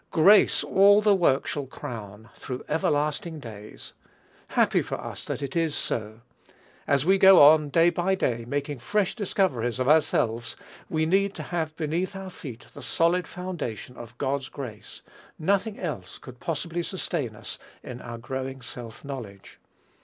"Grace 0.09 0.63
all 0.63 0.99
the 0.99 1.13
work 1.13 1.45
shall 1.45 1.67
crown 1.67 2.31
through 2.33 2.65
everlasting 2.67 3.39
days." 3.39 3.93
Happy 4.47 4.81
for 4.81 4.99
us 4.99 5.23
that 5.23 5.43
it 5.43 5.55
is 5.55 5.75
so. 5.75 6.21
As 6.87 7.05
we 7.05 7.19
go 7.19 7.39
on, 7.43 7.69
day 7.69 7.91
by 7.91 8.15
day, 8.15 8.43
making 8.45 8.79
fresh 8.79 9.13
discoveries 9.13 9.77
of 9.77 9.87
ourselves, 9.87 10.55
we 10.89 11.05
need 11.05 11.35
to 11.35 11.43
have 11.43 11.75
beneath 11.75 12.15
our 12.15 12.31
feet 12.31 12.65
the 12.73 12.81
solid 12.81 13.27
foundation 13.27 13.95
of 13.95 14.17
God's 14.17 14.49
grace: 14.49 15.03
nothing 15.37 15.79
else 15.79 16.17
could 16.17 16.39
possibly 16.39 16.81
sustain 16.81 17.35
us 17.35 17.59
in 17.83 18.01
our 18.01 18.17
growing 18.17 18.63
self 18.63 19.05
knowledge. 19.05 19.59